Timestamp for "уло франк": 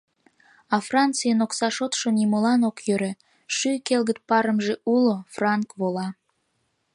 4.93-5.69